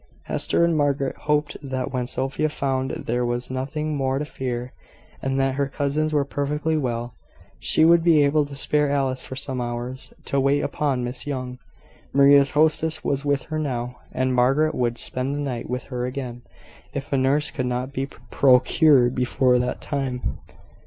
[0.23, 4.73] Hester and Margaret hoped that when Sophia found there was nothing more to fear,
[5.21, 7.13] and that her cousins were perfectly well,
[7.59, 11.59] she would be able to spare Alice for some hours, to wait upon Miss Young.
[12.13, 16.41] Maria's hostess was with her now, and Margaret would spend the night with her again,
[16.95, 20.39] if a nurse could not be procured before that time.